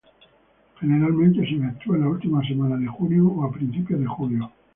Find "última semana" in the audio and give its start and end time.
2.09-2.75